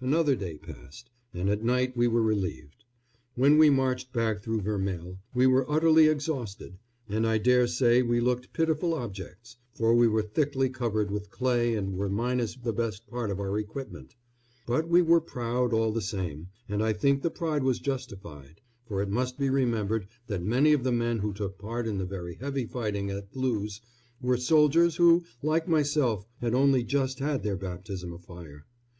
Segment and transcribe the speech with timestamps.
[0.00, 2.84] Another day passed, and at night we were relieved.
[3.34, 6.78] When we marched back through Vermelles we were utterly exhausted,
[7.08, 11.74] and I dare say we looked pitiful objects, for we were thickly covered with clay
[11.74, 14.14] and were minus the best part of our equipment;
[14.64, 19.02] but we were proud, all the same, and I think the pride was justified, for
[19.02, 22.36] it must be remembered that many of the men who took part in the very
[22.36, 23.80] heavy fighting at Loos
[24.22, 28.66] were soldiers who, like myself, had only just had their baptism of fire.